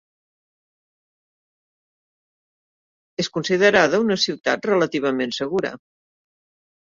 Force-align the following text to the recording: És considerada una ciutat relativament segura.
És 3.23 3.29
considerada 3.35 4.01
una 4.07 4.19
ciutat 4.23 4.67
relativament 4.71 5.35
segura. 5.41 5.73